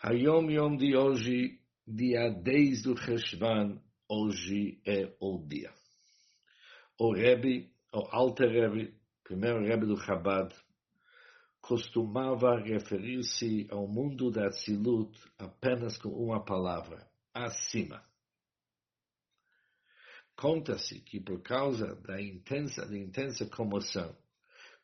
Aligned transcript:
Hayom 0.00 0.48
Yom 0.48 0.76
de 0.76 0.96
hoje, 0.96 1.60
dia 1.84 2.30
10 2.30 2.82
do 2.82 2.96
Cheshvan, 2.96 3.82
hoje 4.08 4.80
é 4.86 5.12
o 5.18 5.44
dia. 5.44 5.74
O 6.96 7.12
Rebbe, 7.12 7.74
o 7.92 8.06
Alter 8.12 8.48
Rebbe, 8.48 8.94
primeiro 9.24 9.58
Rebbe 9.58 9.86
do 9.86 9.96
Chabad, 9.96 10.54
costumava 11.60 12.60
referir-se 12.60 13.66
ao 13.72 13.88
mundo 13.88 14.30
da 14.30 14.48
Tzilut 14.50 15.18
apenas 15.36 15.98
com 15.98 16.10
uma 16.10 16.44
palavra, 16.44 17.04
acima. 17.34 18.00
Conta-se 20.36 21.00
que 21.00 21.18
por 21.18 21.42
causa 21.42 21.96
da 21.96 22.22
intensa, 22.22 22.86
da 22.86 22.96
intensa 22.96 23.46
comoção, 23.46 24.16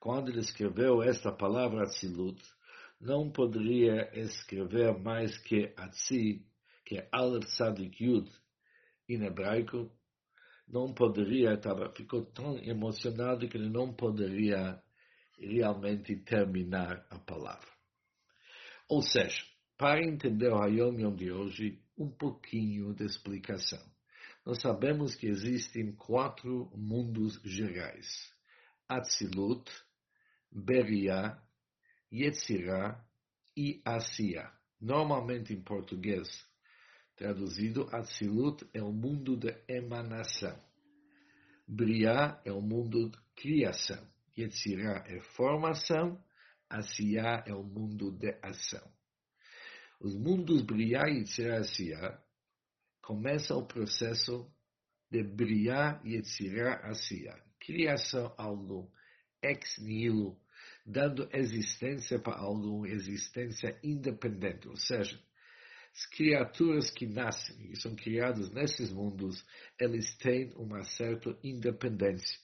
quando 0.00 0.30
ele 0.30 0.40
escreveu 0.40 1.04
esta 1.04 1.30
palavra 1.30 1.86
Tzilut, 1.86 2.42
não 3.00 3.30
poderia 3.30 4.10
escrever 4.18 4.98
mais 4.98 5.36
que 5.38 5.72
Atzi, 5.76 6.44
que 6.84 6.98
é 6.98 7.08
Aleph 7.12 7.44
Tzadik 7.44 8.04
Yud, 8.04 8.30
em 9.08 9.24
hebraico, 9.24 9.90
não 10.66 10.94
poderia, 10.94 11.58
tava, 11.58 11.92
ficou 11.92 12.24
tão 12.24 12.58
emocionado 12.58 13.48
que 13.48 13.56
ele 13.56 13.68
não 13.68 13.92
poderia 13.92 14.82
realmente 15.38 16.16
terminar 16.16 17.06
a 17.10 17.18
palavra. 17.18 17.68
Ou 18.88 19.02
seja, 19.02 19.42
para 19.76 20.04
entender 20.04 20.48
o 20.48 20.62
Hayom 20.62 20.98
Yom 20.98 21.14
de 21.14 21.30
hoje, 21.30 21.82
um 21.98 22.08
pouquinho 22.08 22.94
de 22.94 23.04
explicação. 23.04 23.82
Nós 24.44 24.60
sabemos 24.60 25.14
que 25.14 25.26
existem 25.26 25.92
quatro 25.92 26.70
mundos 26.74 27.40
gerais. 27.44 28.32
Atzilut, 28.88 29.70
Beria, 30.52 31.36
Yetzirah 32.14 33.04
e 33.56 33.82
Asiya. 33.84 34.48
Normalmente 34.80 35.52
em 35.52 35.60
português, 35.60 36.28
traduzido, 37.16 37.88
Atzilut 37.90 38.64
é 38.72 38.80
o 38.80 38.92
mundo 38.92 39.36
de 39.36 39.52
emanação. 39.66 40.56
Briá 41.66 42.40
é 42.44 42.52
o 42.52 42.60
mundo 42.60 43.10
de 43.10 43.18
criação. 43.34 44.06
Yetzirah 44.38 45.04
é 45.08 45.18
formação. 45.20 46.22
Asiya 46.70 47.42
é 47.46 47.52
o 47.52 47.64
mundo 47.64 48.12
de 48.12 48.38
ação. 48.42 48.88
Os 50.00 50.14
mundos 50.14 50.62
Briá, 50.62 51.06
Yetzirah 51.08 51.56
e 51.56 51.60
Asiya 51.60 52.22
começam 53.02 53.58
o 53.58 53.66
processo 53.66 54.48
de 55.10 55.24
Briá, 55.24 56.00
Yetzirah, 56.04 56.86
Asiya. 56.86 57.42
Criação 57.58 58.32
algo 58.36 58.92
ex 59.42 59.78
nihilo 59.78 60.43
dando 60.84 61.28
existência 61.32 62.18
para 62.18 62.38
algo, 62.38 62.86
existência 62.86 63.78
independente, 63.82 64.68
ou 64.68 64.76
seja, 64.76 65.18
as 65.94 66.06
criaturas 66.06 66.90
que 66.90 67.06
nascem 67.06 67.70
e 67.70 67.76
são 67.76 67.94
criadas 67.94 68.50
nesses 68.50 68.92
mundos, 68.92 69.44
eles 69.80 70.16
têm 70.16 70.52
uma 70.56 70.82
certa 70.82 71.38
independência. 71.42 72.38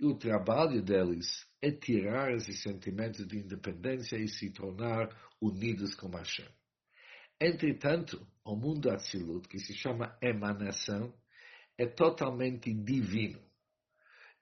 E 0.00 0.06
o 0.06 0.14
trabalho 0.16 0.80
deles 0.80 1.46
é 1.60 1.70
tirar 1.70 2.32
esses 2.32 2.62
sentimentos 2.62 3.26
de 3.26 3.36
independência 3.36 4.16
e 4.16 4.26
se 4.28 4.50
tornar 4.50 5.08
unidos 5.40 5.94
com 5.94 6.08
Hashem. 6.08 6.48
Entretanto, 7.40 8.26
o 8.44 8.56
mundo 8.56 8.90
Atzilut, 8.90 9.48
que 9.48 9.58
se 9.58 9.74
chama 9.74 10.16
emanação, 10.22 11.12
é 11.76 11.86
totalmente 11.86 12.72
divino. 12.72 13.40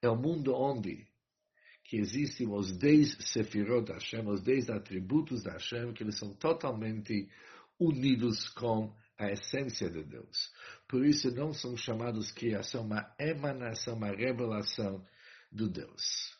É 0.00 0.08
um 0.08 0.20
mundo 0.20 0.54
onde 0.54 1.06
que 1.88 1.96
existem 1.96 2.48
os 2.48 2.76
dez 2.76 3.16
sefirot 3.20 3.86
da 3.86 3.94
Hashem, 3.94 4.26
os 4.26 4.42
dez 4.42 4.68
atributos 4.68 5.44
da 5.44 5.52
Hashem, 5.52 5.92
que 5.92 6.02
eles 6.02 6.18
são 6.18 6.34
totalmente 6.34 7.28
unidos 7.78 8.48
com 8.50 8.92
a 9.18 9.30
essência 9.30 9.88
de 9.88 10.02
Deus. 10.02 10.52
Por 10.88 11.04
isso 11.04 11.30
não 11.30 11.52
são 11.52 11.76
chamados 11.76 12.32
criação, 12.32 12.84
uma 12.84 13.14
emanação, 13.18 13.94
uma 13.94 14.08
revelação 14.08 15.04
do 15.50 15.68
Deus. 15.68 16.36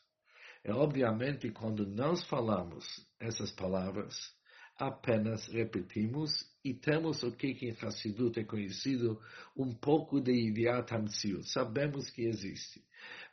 É 0.65 0.72
obviamente 0.72 1.50
quando 1.50 1.87
nós 1.87 2.25
falamos 2.25 3.06
essas 3.21 3.53
palavras, 3.53 4.34
apenas 4.78 5.47
repetimos 5.47 6.44
e 6.62 6.75
temos 6.75 7.22
o 7.22 7.32
que 7.32 7.56
em 7.62 7.76
Hassidut 7.81 8.38
é 8.38 8.44
conhecido 8.44 9.20
um 9.56 9.72
pouco 9.72 10.20
de 10.20 10.32
Idiat 10.32 10.92
HaMtziut. 10.92 11.48
Sabemos 11.50 12.10
que 12.10 12.22
existe, 12.22 12.84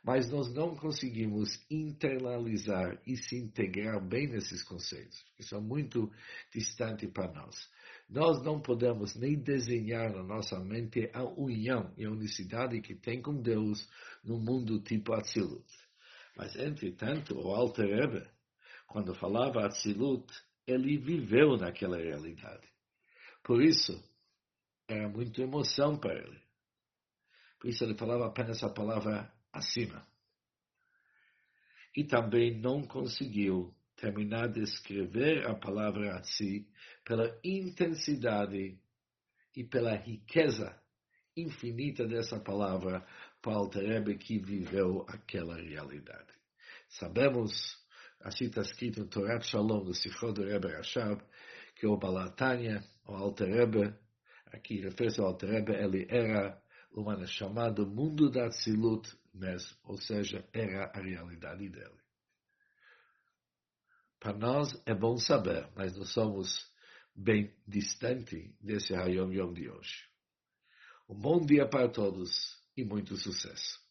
mas 0.02 0.30
nós 0.30 0.52
não 0.54 0.74
conseguimos 0.74 1.60
internalizar 1.70 3.00
e 3.06 3.16
se 3.16 3.36
integrar 3.36 4.00
bem 4.00 4.28
nesses 4.28 4.62
conceitos, 4.62 5.22
que 5.36 5.42
são 5.42 5.60
muito 5.60 6.10
distantes 6.52 7.10
para 7.10 7.32
nós. 7.32 7.68
Nós 8.08 8.42
não 8.42 8.60
podemos 8.60 9.14
nem 9.16 9.34
desenhar 9.36 10.12
na 10.12 10.22
nossa 10.22 10.58
mente 10.60 11.10
a 11.12 11.24
união 11.24 11.92
e 11.96 12.04
a 12.04 12.10
unicidade 12.10 12.80
que 12.80 12.94
tem 12.94 13.20
com 13.20 13.40
Deus 13.40 13.88
no 14.22 14.38
mundo 14.38 14.80
tipo 14.80 15.12
Atzilut. 15.12 15.64
Mas, 16.36 16.56
entretanto, 16.56 17.38
o 17.38 17.54
Alter 17.54 17.86
Rebbe, 17.86 18.26
quando 18.86 19.14
falava 19.14 19.64
Atzilut, 19.64 20.26
ele 20.66 20.96
viveu 20.98 21.56
naquela 21.56 21.96
realidade. 21.96 22.66
Por 23.42 23.62
isso, 23.62 23.92
era 24.88 25.08
muita 25.08 25.42
emoção 25.42 25.96
para 25.98 26.14
ele. 26.14 26.42
Por 27.58 27.68
isso 27.68 27.84
ele 27.84 27.94
falava 27.94 28.26
apenas 28.26 28.62
a 28.62 28.68
palavra 28.68 29.32
acima. 29.52 30.06
E 31.96 32.04
também 32.04 32.58
não 32.58 32.86
conseguiu 32.86 33.74
terminar 33.96 34.48
de 34.48 34.60
escrever 34.60 35.46
a 35.46 35.54
palavra 35.54 36.16
Atzi 36.16 36.68
pela 37.04 37.38
intensidade 37.44 38.78
e 39.56 39.64
pela 39.64 39.94
riqueza 39.94 40.78
infinita 41.36 42.06
dessa 42.06 42.38
palavra 42.40 43.06
para 43.40 43.58
o 43.58 43.68
Rebbe 43.68 44.16
que 44.16 44.38
viveu 44.38 45.04
aquela 45.08 45.56
realidade. 45.56 46.32
Sabemos 46.88 47.76
assim 48.20 48.46
está 48.46 48.62
escrito 48.62 49.00
no 49.00 49.06
Torah 49.06 49.40
Shalom, 49.40 49.84
do 49.84 49.94
Sichot 49.94 50.32
do 50.32 50.44
Rebbe 50.44 50.68
Rashab, 50.68 51.22
que 51.76 51.86
o 51.86 51.96
Balatanya, 51.96 52.82
o 53.06 53.14
Alter 53.14 53.48
Rebbe, 53.48 53.94
aqui 54.46 54.80
refere-se 54.80 55.20
ao 55.20 55.28
Alter 55.28 55.50
Rebbe, 55.50 55.72
ele 55.72 56.06
era 56.08 56.62
uma 56.92 57.26
chamada 57.26 57.84
mundo 57.84 58.30
da 58.30 58.48
Tzilut 58.48 59.08
mesmo, 59.34 59.76
ou 59.84 59.96
seja, 59.96 60.46
era 60.52 60.86
a 60.94 61.00
realidade 61.00 61.68
dele. 61.68 62.04
Para 64.20 64.38
nós 64.38 64.80
é 64.86 64.94
bom 64.94 65.18
saber, 65.18 65.68
mas 65.76 65.96
nós 65.96 66.10
somos 66.10 66.72
bem 67.14 67.54
distantes 67.66 68.54
desse 68.60 68.94
Hayom 68.94 69.32
Yom 69.32 69.52
de 69.52 69.68
hoje. 69.68 70.08
Um 71.08 71.14
bom 71.14 71.44
dia 71.44 71.68
para 71.68 71.88
todos 71.90 72.58
e 72.76 72.84
muito 72.84 73.16
sucesso. 73.16 73.83